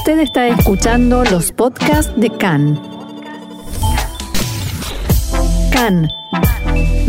[0.00, 2.80] Usted está escuchando los podcasts de CAN.
[5.70, 6.08] CAN,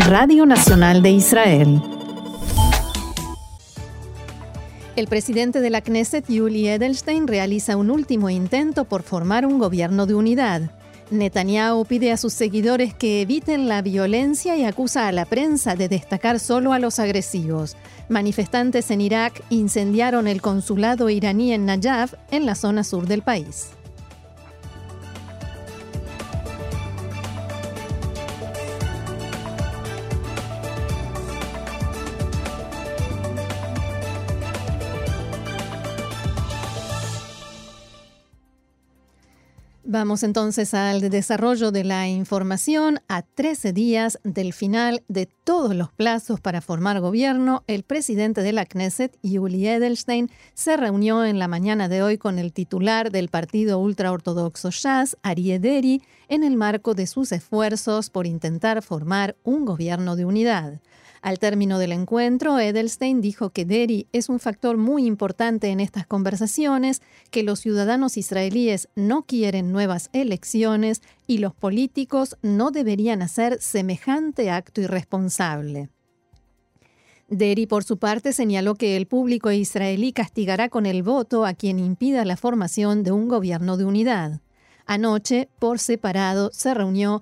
[0.09, 1.81] Radio Nacional de Israel.
[4.97, 10.05] El presidente de la Knesset, Yuli Edelstein, realiza un último intento por formar un gobierno
[10.05, 10.80] de unidad.
[11.11, 15.89] Netanyahu pide a sus seguidores que eviten la violencia y acusa a la prensa de
[15.89, 17.75] destacar solo a los agresivos.
[18.07, 23.71] Manifestantes en Irak incendiaron el consulado iraní en Najaf, en la zona sur del país.
[39.93, 43.01] Vamos entonces al desarrollo de la información.
[43.09, 48.53] A 13 días del final de todos los plazos para formar gobierno, el presidente de
[48.53, 53.27] la Knesset, Yuli Edelstein, se reunió en la mañana de hoy con el titular del
[53.27, 59.65] partido ultraortodoxo Shas, Ari Ederi, en el marco de sus esfuerzos por intentar formar un
[59.65, 60.79] gobierno de unidad.
[61.21, 66.07] Al término del encuentro, Edelstein dijo que Deri es un factor muy importante en estas
[66.07, 73.61] conversaciones, que los ciudadanos israelíes no quieren nuevas elecciones y los políticos no deberían hacer
[73.61, 75.89] semejante acto irresponsable.
[77.29, 81.77] Deri, por su parte, señaló que el público israelí castigará con el voto a quien
[81.77, 84.41] impida la formación de un gobierno de unidad.
[84.87, 87.21] Anoche, por separado, se reunió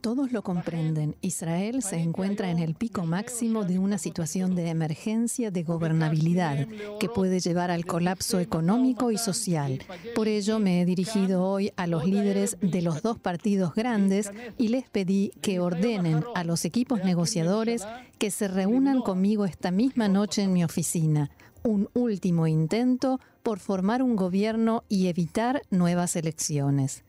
[0.00, 1.14] Todos lo comprenden.
[1.20, 6.66] Israel se encuentra en el pico máximo de una situación de emergencia de gobernabilidad
[6.98, 9.82] que puede llevar al colapso económico y social.
[10.14, 14.68] Por ello me he dirigido hoy a los líderes de los dos partidos grandes y
[14.68, 17.86] les pedí que ordenen a los equipos negociadores
[18.18, 21.30] que se reúnan conmigo esta misma noche en mi oficina.
[21.62, 27.04] Un último intento por formar un gobierno y evitar nuevas elecciones.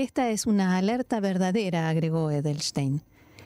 [0.00, 3.02] Esta es una alerta verdadera, agregó Edelstein.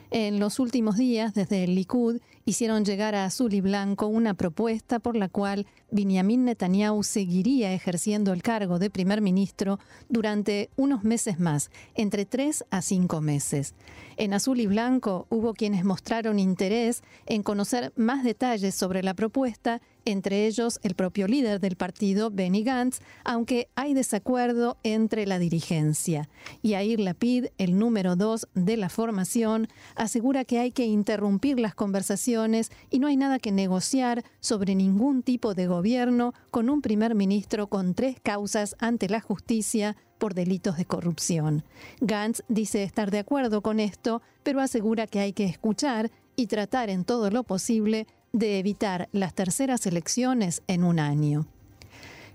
[0.09, 4.99] En los últimos días, desde el Likud, hicieron llegar a Azul y Blanco una propuesta
[4.99, 11.41] por la cual Benjamin Netanyahu seguiría ejerciendo el cargo de primer ministro durante unos meses
[11.41, 13.73] más, entre tres a cinco meses.
[14.15, 19.81] En Azul y Blanco hubo quienes mostraron interés en conocer más detalles sobre la propuesta
[20.05, 26.29] entre ellos el propio líder del partido, Benny Gantz, aunque hay desacuerdo entre la dirigencia.
[26.63, 32.71] Yair Lapid, el número dos de la formación, asegura que hay que interrumpir las conversaciones
[32.89, 37.67] y no hay nada que negociar sobre ningún tipo de gobierno con un primer ministro
[37.67, 41.63] con tres causas ante la justicia por delitos de corrupción.
[41.99, 46.89] Gantz dice estar de acuerdo con esto, pero asegura que hay que escuchar y tratar
[46.89, 51.47] en todo lo posible de evitar las terceras elecciones en un año.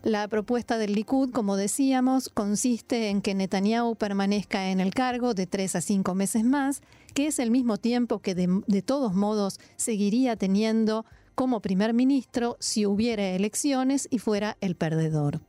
[0.02, 5.46] La propuesta del Likud, como decíamos, consiste en que Netanyahu permanezca en el cargo de
[5.46, 6.80] tres a cinco meses más,
[7.12, 12.56] que es el mismo tiempo que de, de todos modos seguiría teniendo como primer ministro
[12.60, 15.42] si hubiera elecciones y fuera el perdedor.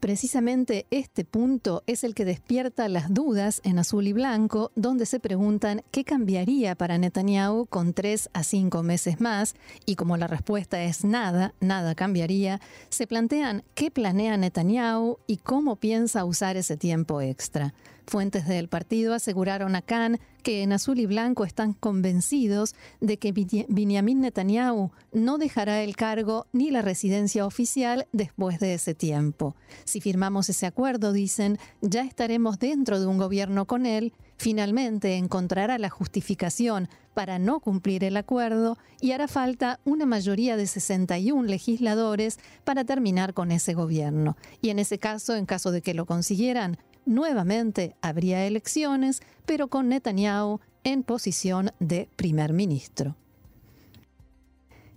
[0.00, 5.18] Precisamente este punto es el que despierta las dudas en azul y blanco, donde se
[5.18, 10.80] preguntan qué cambiaría para Netanyahu con tres a cinco meses más, y como la respuesta
[10.84, 12.60] es nada, nada cambiaría,
[12.90, 17.74] se plantean qué planea Netanyahu y cómo piensa usar ese tiempo extra.
[18.08, 23.34] Fuentes del partido aseguraron a Khan que en azul y blanco están convencidos de que
[23.68, 29.56] Benjamin Netanyahu no dejará el cargo ni la residencia oficial después de ese tiempo.
[29.84, 35.76] Si firmamos ese acuerdo, dicen, ya estaremos dentro de un gobierno con él, finalmente encontrará
[35.76, 42.38] la justificación para no cumplir el acuerdo y hará falta una mayoría de 61 legisladores
[42.64, 44.38] para terminar con ese gobierno.
[44.62, 49.88] Y en ese caso, en caso de que lo consiguieran, nuevamente habría elecciones, pero con
[49.88, 53.16] Netanyahu en posición de primer ministro.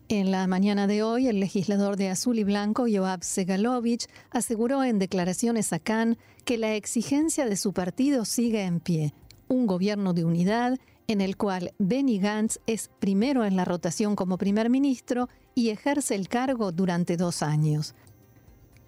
[0.09, 4.99] En la mañana de hoy, el legislador de Azul y Blanco, Yoav Segalovich, aseguró en
[4.99, 9.13] declaraciones a Khan que la exigencia de su partido sigue en pie,
[9.47, 10.77] un gobierno de unidad
[11.07, 16.15] en el cual Benny Gantz es primero en la rotación como primer ministro y ejerce
[16.15, 17.95] el cargo durante dos años.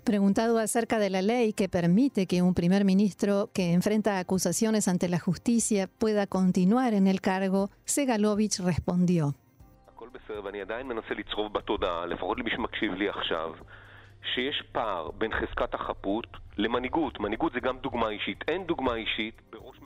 [0.04, 5.08] Preguntado acerca de la ley que permite que un primer ministro que enfrenta acusaciones ante
[5.08, 9.36] la justicia pueda continuar en el cargo, Segalovich respondió.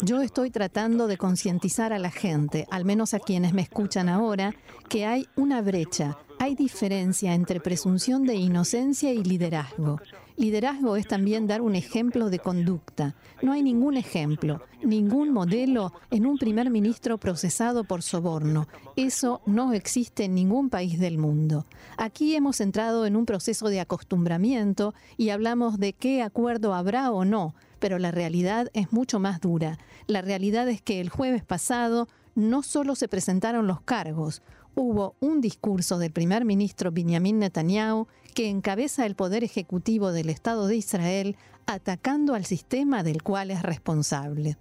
[0.01, 4.53] Yo estoy tratando de concientizar a la gente, al menos a quienes me escuchan ahora,
[4.89, 9.99] que hay una brecha, hay diferencia entre presunción de inocencia y liderazgo.
[10.35, 13.15] Liderazgo es también dar un ejemplo de conducta.
[13.41, 18.67] No hay ningún ejemplo, ningún modelo en un primer ministro procesado por soborno.
[18.95, 21.65] Eso no existe en ningún país del mundo.
[21.97, 27.25] Aquí hemos entrado en un proceso de acostumbramiento y hablamos de qué acuerdo habrá o
[27.25, 29.79] no, pero la realidad es mucho más dura.
[30.05, 34.43] La realidad es que el jueves pasado no solo se presentaron los cargos,
[34.77, 40.67] hubo un discurso del primer ministro Benjamin Netanyahu que encabeza el poder ejecutivo del Estado
[40.67, 41.35] de Israel
[41.65, 44.55] atacando al sistema del cual es responsable.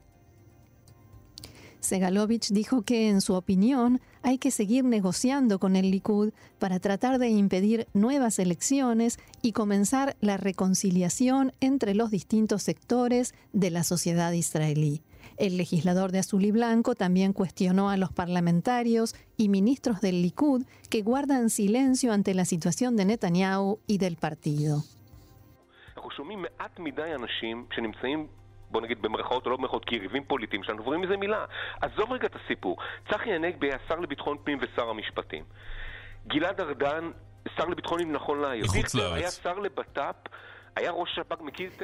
[1.81, 7.19] Segalovich dijo que, en su opinión, hay que seguir negociando con el Likud para tratar
[7.19, 14.33] de impedir nuevas elecciones y comenzar la reconciliación entre los distintos sectores de la sociedad
[14.33, 15.03] israelí.
[15.37, 20.65] El legislador de Azul y Blanco también cuestionó a los parlamentarios y ministros del Likud
[20.91, 24.83] que guardan silencio ante la situación de Netanyahu y del partido.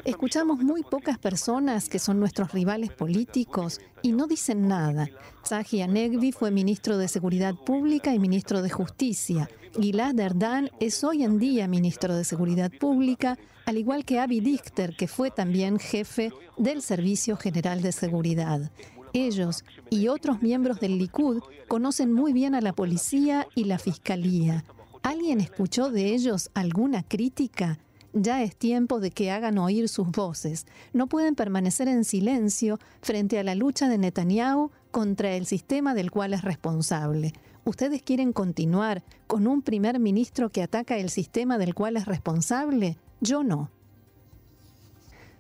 [0.05, 5.09] Escuchamos muy pocas personas que son nuestros rivales políticos y no dicen nada.
[5.47, 9.49] Zahi Anegvi fue ministro de Seguridad Pública y ministro de Justicia.
[9.81, 14.95] Gilad Erdan es hoy en día ministro de Seguridad Pública, al igual que Avi Dichter,
[14.95, 18.71] que fue también jefe del Servicio General de Seguridad.
[19.15, 24.65] Ellos y otros miembros del Likud conocen muy bien a la policía y la fiscalía.
[25.03, 27.79] ¿Alguien escuchó de ellos alguna crítica?
[28.15, 30.67] Ya es tiempo de que hagan oír sus voces.
[30.93, 36.11] No pueden permanecer en silencio frente a la lucha de Netanyahu contra el sistema del
[36.11, 37.33] cual es responsable.
[37.65, 42.99] ¿Ustedes quieren continuar con un primer ministro que ataca el sistema del cual es responsable?
[43.21, 43.71] Yo no.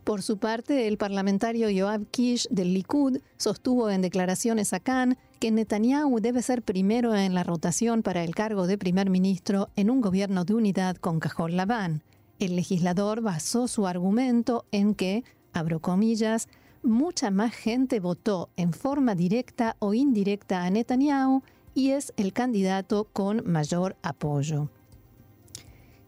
[0.05, 5.51] Por su parte, el parlamentario Yoav Kish del Likud sostuvo en declaraciones a Khan que
[5.51, 10.01] Netanyahu debe ser primero en la rotación para el cargo de primer ministro en un
[10.01, 12.03] gobierno de unidad con Cajol Labán.
[12.43, 15.23] El legislador basó su argumento en que,
[15.53, 16.49] abro comillas,
[16.83, 23.05] mucha más gente votó en forma directa o indirecta a Netanyahu y es el candidato
[23.12, 24.71] con mayor apoyo.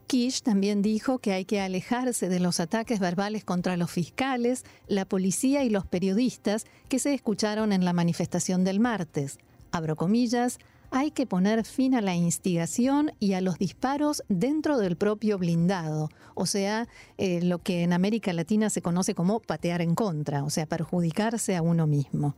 [0.09, 5.05] Kish también dijo que hay que alejarse de los ataques verbales contra los fiscales, la
[5.05, 9.39] policía y los periodistas que se escucharon en la manifestación del martes.
[9.71, 10.59] Abro comillas,
[10.97, 16.09] hay que poner fin a la instigación y a los disparos dentro del propio blindado,
[16.37, 16.87] o sea,
[17.19, 21.57] eh, lo que en América Latina se conoce como patear en contra, o sea, perjudicarse
[21.57, 22.37] a uno mismo.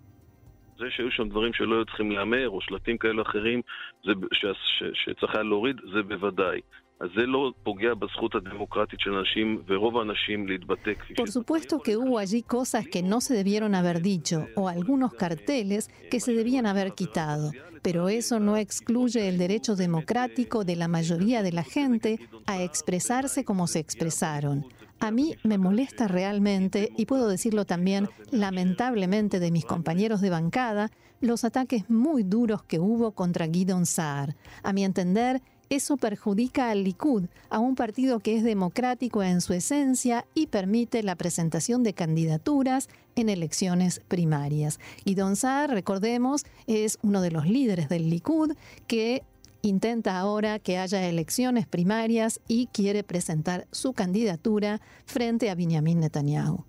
[11.16, 15.90] Por supuesto que hubo allí cosas que no se debieron haber dicho o algunos carteles
[16.10, 17.52] que se debían haber quitado,
[17.82, 23.44] pero eso no excluye el derecho democrático de la mayoría de la gente a expresarse
[23.44, 24.64] como se expresaron.
[24.98, 30.90] A mí me molesta realmente, y puedo decirlo también lamentablemente de mis compañeros de bancada,
[31.20, 34.36] los ataques muy duros que hubo contra Guidon Saar.
[34.62, 39.52] A mi entender, eso perjudica al Likud, a un partido que es democrático en su
[39.52, 44.78] esencia y permite la presentación de candidaturas en elecciones primarias.
[45.04, 48.52] Y Don Saar, recordemos, es uno de los líderes del Likud
[48.86, 49.22] que
[49.62, 56.64] intenta ahora que haya elecciones primarias y quiere presentar su candidatura frente a Benjamin Netanyahu.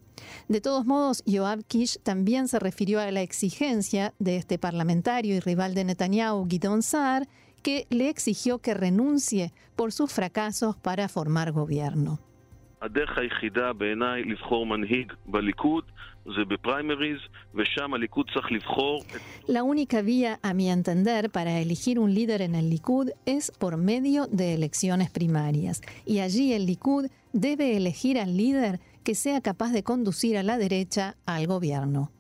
[0.48, 5.40] De todos modos, Yoav Kish también se refirió a la exigencia de este parlamentario y
[5.40, 7.28] rival de Netanyahu, Gidon Saar,
[7.68, 12.18] que le exigió que renuncie por sus fracasos para formar gobierno.
[19.48, 23.76] La única vía, a mi entender, para elegir un líder en el Likud es por
[23.76, 25.82] medio de elecciones primarias.
[26.06, 30.58] Y allí el Likud debe elegir al líder que sea capaz de conducir a la
[30.58, 32.14] derecha al gobierno.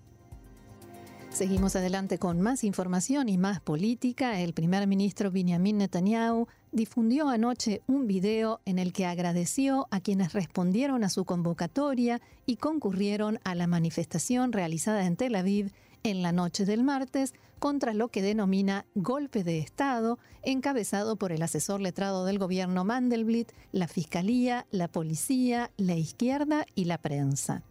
[1.29, 4.39] Seguimos adelante con más información y más política.
[4.39, 10.33] El primer ministro Benjamin Netanyahu difundió anoche un video en el que agradeció a quienes
[10.33, 15.71] respondieron a su convocatoria y concurrieron a la manifestación realizada en Tel Aviv
[16.03, 21.41] en la noche del martes contra lo que denomina golpe de Estado, encabezado por el
[21.41, 27.63] asesor letrado del gobierno Mandelblit, la Fiscalía, la Policía, la Izquierda y la prensa.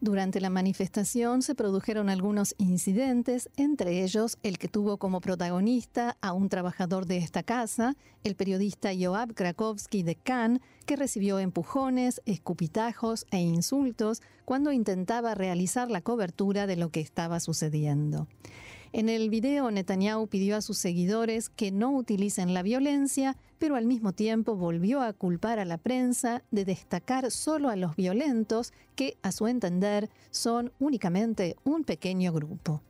[0.00, 6.34] Durante la manifestación se produjeron algunos incidentes, entre ellos el que tuvo como protagonista a
[6.34, 13.26] un trabajador de esta casa, el periodista Joab Krakowski de Cannes, que recibió empujones, escupitajos
[13.30, 18.28] e insultos cuando intentaba realizar la cobertura de lo que estaba sucediendo.
[18.95, 23.85] En el video, Netanyahu pidió a sus seguidores que no utilicen la violencia, pero al
[23.85, 29.17] mismo tiempo volvió a culpar a la prensa de destacar solo a los violentos, que,
[29.21, 32.81] a su entender, son únicamente un pequeño grupo.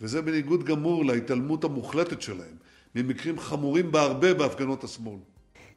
[0.00, 2.56] וזה בניגוד גמור להתעלמות המוחלטת שלהם
[2.94, 5.18] ממקרים חמורים בהרבה בהפגנות השמאל.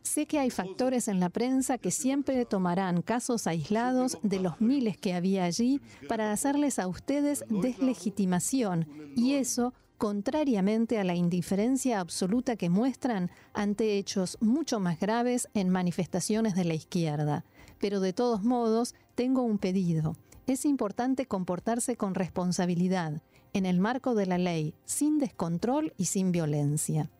[0.06, 4.96] Sé que hay factores en la prensa que siempre tomarán casos aislados de los miles
[4.96, 8.86] que había allí para hacerles a ustedes deslegitimación
[9.16, 15.70] y eso contrariamente a la indiferencia absoluta que muestran ante hechos mucho más graves en
[15.70, 17.44] manifestaciones de la izquierda.
[17.80, 20.16] Pero de todos modos, tengo un pedido.
[20.46, 23.22] Es importante comportarse con responsabilidad,
[23.52, 27.10] en el marco de la ley, sin descontrol y sin violencia.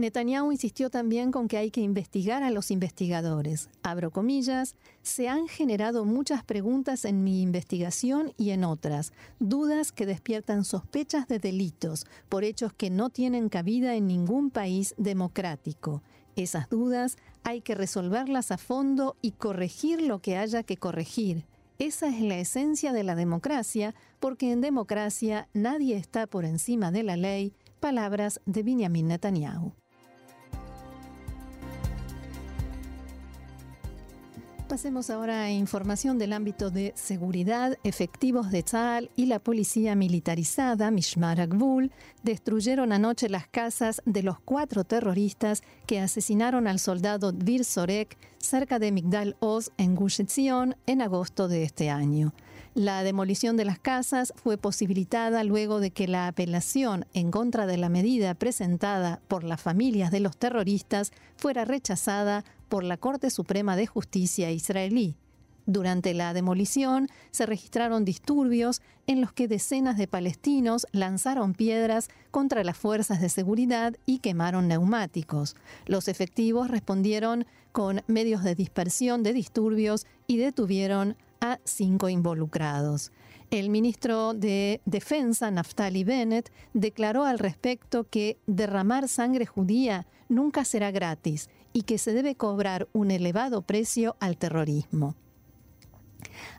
[0.00, 3.68] Netanyahu insistió también con que hay que investigar a los investigadores.
[3.82, 10.06] Abro comillas, se han generado muchas preguntas en mi investigación y en otras, dudas que
[10.06, 16.02] despiertan sospechas de delitos por hechos que no tienen cabida en ningún país democrático.
[16.34, 21.44] Esas dudas hay que resolverlas a fondo y corregir lo que haya que corregir.
[21.78, 27.02] Esa es la esencia de la democracia, porque en democracia nadie está por encima de
[27.02, 27.54] la ley.
[27.80, 29.72] Palabras de Benjamin Netanyahu.
[34.70, 37.76] Pasemos ahora a información del ámbito de seguridad.
[37.82, 41.90] Efectivos de Tzal y la policía militarizada, Mishmar Agvul,
[42.22, 48.78] destruyeron anoche las casas de los cuatro terroristas que asesinaron al soldado Dvir Sorek cerca
[48.78, 52.32] de Migdal Oz en Gush Etzion en agosto de este año.
[52.74, 57.76] La demolición de las casas fue posibilitada luego de que la apelación en contra de
[57.76, 63.76] la medida presentada por las familias de los terroristas fuera rechazada por la Corte Suprema
[63.76, 65.16] de Justicia israelí.
[65.66, 72.64] Durante la demolición se registraron disturbios en los que decenas de palestinos lanzaron piedras contra
[72.64, 75.56] las fuerzas de seguridad y quemaron neumáticos.
[75.84, 83.12] Los efectivos respondieron con medios de dispersión de disturbios y detuvieron a cinco involucrados.
[83.50, 90.92] El ministro de Defensa, Naftali Bennett, declaró al respecto que derramar sangre judía nunca será
[90.92, 95.16] gratis y que se debe cobrar un elevado precio al terrorismo.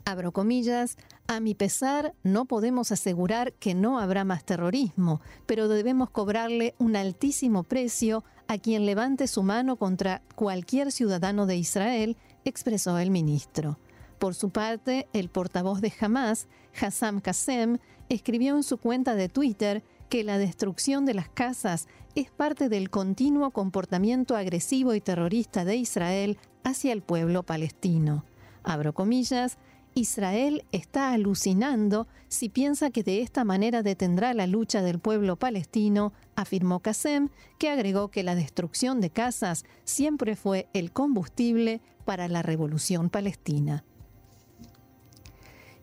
[0.03, 6.10] Abro comillas, a mi pesar no podemos asegurar que no habrá más terrorismo, pero debemos
[6.10, 13.00] cobrarle un altísimo precio a quien levante su mano contra cualquier ciudadano de Israel, expresó
[13.00, 13.79] el ministro.
[14.22, 16.48] Por su parte, el portavoz de Hamas,
[16.80, 22.30] Hassam Qasem, escribió en su cuenta de Twitter que la destrucción de las casas es
[22.30, 28.24] parte del continuo comportamiento agresivo y terrorista de Israel hacia el pueblo palestino.
[28.62, 29.58] Abro comillas,
[29.96, 36.13] Israel está alucinando si piensa que de esta manera detendrá la lucha del pueblo palestino,
[36.36, 42.44] afirmó Qasem, que agregó que la destrucción de casas siempre fue el combustible para la
[42.44, 43.84] revolución palestina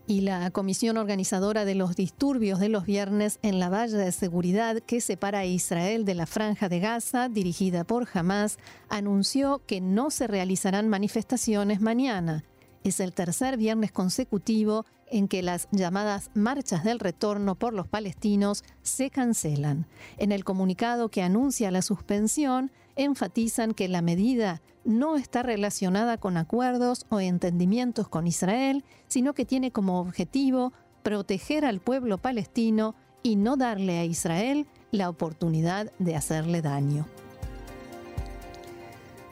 [0.09, 4.79] y la comisión organizadora de los disturbios de los viernes en la valla de seguridad
[4.79, 8.57] que separa a Israel de la franja de Gaza, dirigida por Hamas,
[8.89, 12.43] anunció que no se realizarán manifestaciones mañana.
[12.83, 18.63] Es el tercer viernes consecutivo en que las llamadas marchas del retorno por los palestinos
[18.81, 19.85] se cancelan.
[20.17, 26.37] En el comunicado que anuncia la suspensión, enfatizan que la medida no está relacionada con
[26.37, 33.35] acuerdos o entendimientos con Israel, sino que tiene como objetivo proteger al pueblo palestino y
[33.35, 37.05] no darle a Israel la oportunidad de hacerle daño.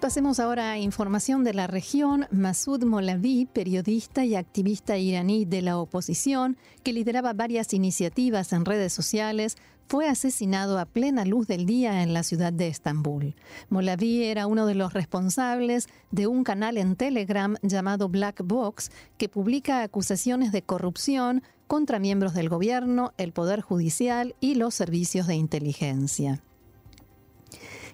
[0.08, 2.28] Pasemos ahora a información de la región.
[2.32, 8.94] Masoud Molavi, periodista y activista iraní de la oposición, que lideraba varias iniciativas en redes
[8.94, 9.58] sociales,
[9.90, 13.36] fue asesinado a plena luz del día en la ciudad de Estambul.
[13.68, 19.28] Molavi era uno de los responsables de un canal en Telegram llamado Black Box que
[19.28, 25.36] publica acusaciones de corrupción contra miembros del gobierno, el Poder Judicial y los servicios de
[25.36, 26.42] inteligencia.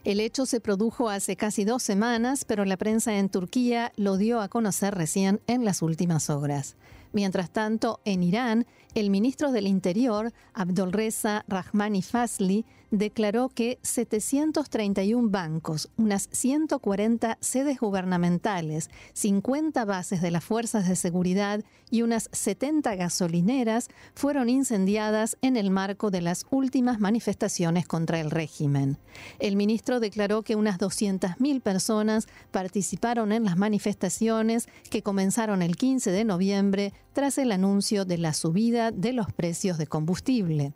[0.04, 4.42] El hecho se produjo hace casi dos semanas, pero la prensa en Turquía lo dio
[4.42, 6.76] a conocer recién en las últimas horas.
[7.14, 15.90] Mientras tanto, en Irán, el ministro del Interior, Abdolreza Rahmani Fasli, declaró que 731 bancos,
[15.98, 23.90] unas 140 sedes gubernamentales, 50 bases de las fuerzas de seguridad y unas 70 gasolineras
[24.14, 29.00] fueron incendiadas en el marco de las últimas manifestaciones contra el régimen.
[29.40, 36.12] El ministro declaró que unas 200.000 personas participaron en las manifestaciones que comenzaron el 15
[36.12, 40.74] de noviembre tras el anuncio de la subida de los precios de combustible.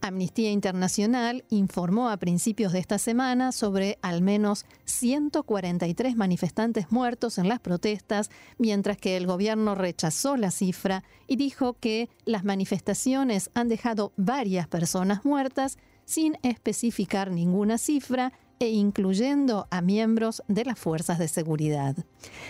[0.00, 7.48] Amnistía Internacional informó a principios de esta semana sobre al menos 143 manifestantes muertos en
[7.48, 13.68] las protestas, mientras que el gobierno rechazó la cifra y dijo que las manifestaciones han
[13.68, 21.18] dejado varias personas muertas sin especificar ninguna cifra e incluyendo a miembros de las fuerzas
[21.18, 21.96] de seguridad.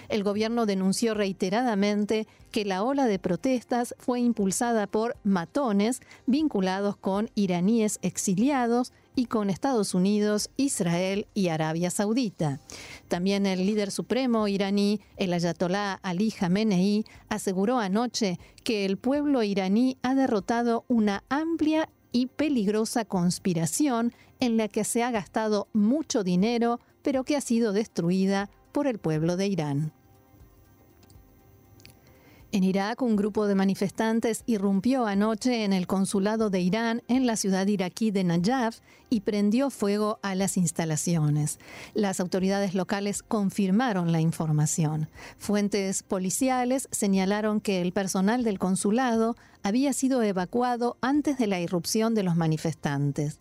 [0.08, 7.30] El gobierno denunció reiteradamente que la ola de protestas fue impulsada por matones vinculados con
[7.34, 12.60] iraníes exiliados y con Estados Unidos, Israel y Arabia Saudita.
[13.08, 19.96] También el líder supremo iraní, el ayatolá Ali Khamenei, aseguró anoche que el pueblo iraní
[20.02, 26.81] ha derrotado una amplia y peligrosa conspiración en la que se ha gastado mucho dinero,
[27.02, 29.93] pero que ha sido destruida por el pueblo de Irán.
[32.52, 37.37] En Irak, un grupo de manifestantes irrumpió anoche en el consulado de Irán en la
[37.37, 38.78] ciudad iraquí de Najaf
[39.11, 41.59] y prendió fuego a las instalaciones.
[41.93, 45.09] Las autoridades locales confirmaron la información.
[45.37, 52.14] Fuentes policiales señalaron que el personal del consulado había sido evacuado antes de la irrupción
[52.14, 53.38] de los manifestantes.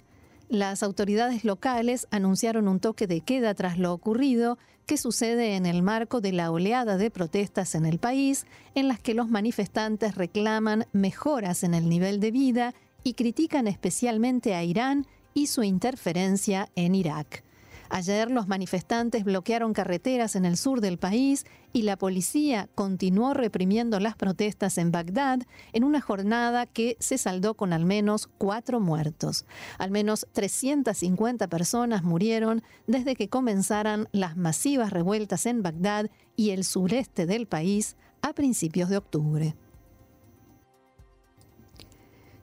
[0.50, 5.82] Las autoridades locales anunciaron un toque de queda tras lo ocurrido, que sucede en el
[5.82, 10.86] marco de la oleada de protestas en el país, en las que los manifestantes reclaman
[10.94, 16.94] mejoras en el nivel de vida y critican especialmente a Irán y su interferencia en
[16.94, 17.44] Irak.
[17.90, 24.00] Ayer los manifestantes bloquearon carreteras en el sur del país y la policía continuó reprimiendo
[24.00, 25.40] las protestas en Bagdad
[25.74, 29.46] en una jornada que se saldó con al menos cuatro muertos.
[29.78, 36.64] Al menos 350 personas murieron desde que comenzaran las masivas revueltas en Bagdad y el
[36.64, 39.56] sureste del país a principios de octubre.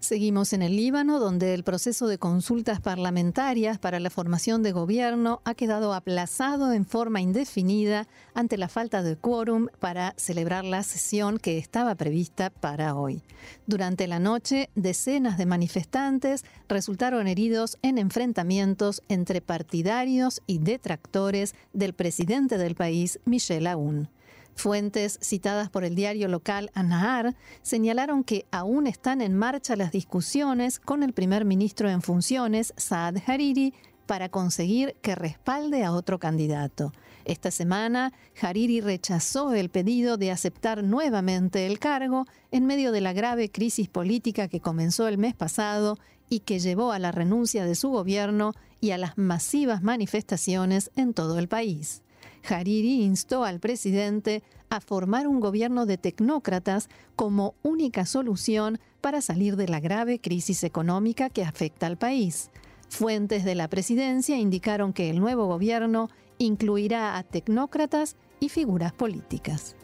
[0.03, 5.41] Seguimos en el Líbano, donde el proceso de consultas parlamentarias para la formación de gobierno
[5.45, 11.39] ha quedado aplazado en forma indefinida ante la falta de quórum para celebrar la sesión
[11.39, 13.23] que estaba prevista para hoy.
[13.69, 21.93] Durante la noche, decenas de manifestantes resultaron heridos en enfrentamientos entre partidarios y detractores del
[21.93, 24.09] presidente del país, Michel Aoun.
[24.55, 30.79] Fuentes citadas por el diario local Anahar señalaron que aún están en marcha las discusiones
[30.79, 33.75] con el primer ministro en funciones, Saad Hariri,
[34.07, 36.93] para conseguir que respalde a otro candidato.
[37.25, 43.13] Esta semana, Hariri rechazó el pedido de aceptar nuevamente el cargo en medio de la
[43.13, 47.75] grave crisis política que comenzó el mes pasado y que llevó a la renuncia de
[47.75, 52.02] su gobierno y a las masivas manifestaciones en todo el país.
[52.49, 59.57] Hariri instó al presidente a formar un gobierno de tecnócratas como única solución para salir
[59.57, 62.51] de la grave crisis económica que afecta al país.
[62.89, 69.77] Fuentes de la presidencia indicaron que el nuevo gobierno incluirá a tecnócratas y figuras políticas.